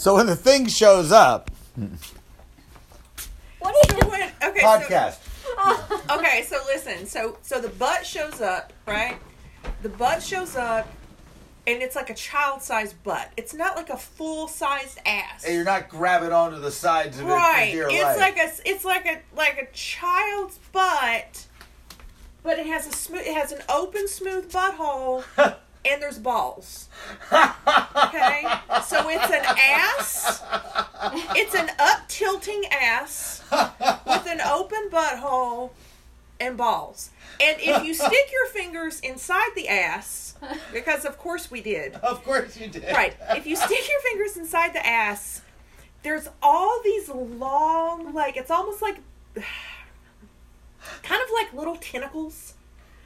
[0.00, 1.50] So when the thing shows up,
[3.58, 5.18] What do you So when, okay, so, podcast.
[6.18, 7.04] okay, so listen.
[7.04, 9.18] So so the butt shows up, right?
[9.82, 10.88] The butt shows up,
[11.66, 13.30] and it's like a child-sized butt.
[13.36, 15.44] It's not like a full-sized ass.
[15.44, 17.30] And you're not grabbing onto the sides of it.
[17.30, 17.66] right.
[17.66, 18.18] with your It's life.
[18.18, 21.46] like a it's like a like a child's butt,
[22.42, 23.20] but it has a smooth.
[23.26, 25.24] It has an open, smooth butthole,
[25.84, 26.88] and there's balls.
[29.10, 30.42] Okay, so it's an ass.
[31.36, 35.70] It's an up tilting ass with an open butthole
[36.38, 37.10] and balls.
[37.42, 40.34] And if you stick your fingers inside the ass,
[40.72, 42.84] because of course we did, Of course you did.
[42.94, 43.14] right?
[43.30, 45.42] If you stick your fingers inside the ass,
[46.02, 48.98] there's all these long, like it's almost like,
[51.02, 52.54] kind of like little tentacles.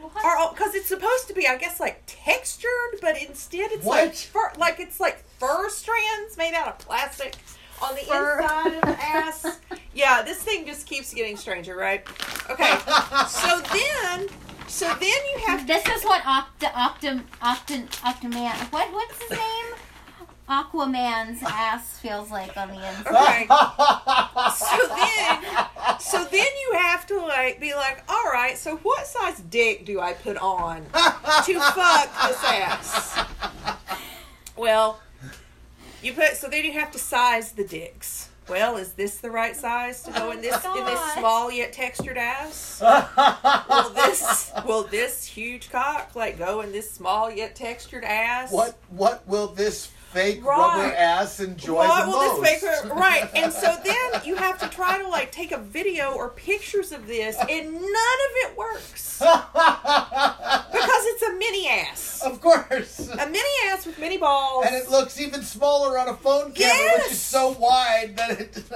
[0.00, 4.16] Or because it's supposed to be, I guess, like textured, but instead it's like What?
[4.16, 7.36] fur, like it's like fur strands made out of plastic
[7.82, 8.40] on the Fur.
[8.40, 9.60] inside of the ass.
[9.96, 12.04] Yeah, this thing just keeps getting stranger, right?
[12.50, 12.74] Okay,
[13.28, 14.26] so then,
[14.66, 18.72] so then you have This is what Octa, Octum, Octum, Octoman.
[18.72, 19.74] What what's his name?
[20.48, 23.46] Aquaman's ass feels like on the inside.
[23.46, 23.46] Okay.
[24.56, 28.58] so then, so then you have to like be like, all right.
[28.58, 33.24] So what size dick do I put on to fuck this ass?
[34.56, 35.00] Well,
[36.04, 36.36] you put.
[36.36, 38.28] So then you have to size the dicks.
[38.46, 42.18] Well, is this the right size to go in this in this small yet textured
[42.18, 42.78] ass?
[42.82, 48.52] Will this will this huge cock like go in this small yet textured ass?
[48.52, 50.58] What what will this fake Right.
[50.58, 52.42] rubber ass enjoy What the will most?
[52.42, 53.28] this fake right?
[53.34, 57.06] And so then you have to try to like take a video or pictures of
[57.06, 63.08] this, and none of it works because it's a mini ass, of course.
[63.08, 66.98] a mini ass with mini balls, And it looks even smaller on a phone camera,
[67.02, 68.56] which is so wide that it.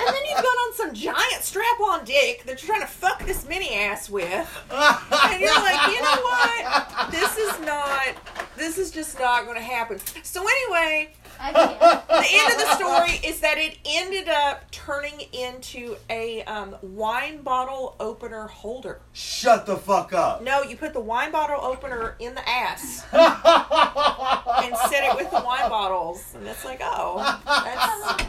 [0.00, 3.46] And then you've got on some giant strap-on dick that you're trying to fuck this
[3.46, 4.24] mini ass with,
[4.70, 7.10] and you're like, you know what?
[7.10, 8.08] This is not.
[8.56, 9.98] This is just not going to happen.
[10.22, 11.10] So anyway.
[11.38, 17.42] The end of the story is that it ended up turning into a um, wine
[17.42, 19.00] bottle opener holder.
[19.12, 20.42] Shut the fuck up.
[20.42, 25.40] No, you put the wine bottle opener in the ass and set it with the
[25.40, 28.24] wine bottles, and it's like, oh, that's.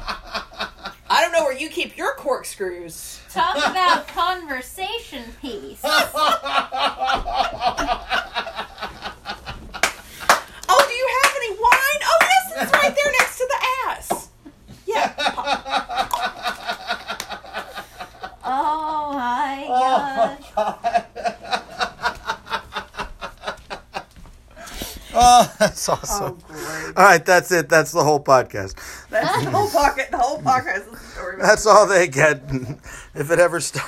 [1.11, 3.19] I don't know where you keep your corkscrews.
[3.31, 5.83] Talk about conversation piece.
[10.71, 12.01] Oh, do you have any wine?
[12.03, 13.59] Oh, yes, it's right there next to the
[13.89, 14.29] ass.
[14.85, 15.13] Yeah.
[18.43, 20.39] Oh my Oh god.
[20.39, 21.05] my god.
[25.21, 26.37] Oh, that's awesome.
[26.41, 26.97] Oh, great.
[26.97, 27.67] All right, that's it.
[27.69, 28.75] That's the whole podcast.
[29.09, 30.07] That's the whole pocket.
[30.11, 31.35] The whole podcast is the story.
[31.41, 32.41] That's all they get.
[33.15, 33.85] If it ever stops.